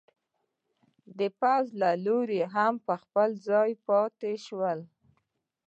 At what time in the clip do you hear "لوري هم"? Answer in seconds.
2.05-2.73